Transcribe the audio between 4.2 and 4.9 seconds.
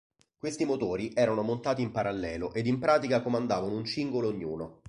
ognuno.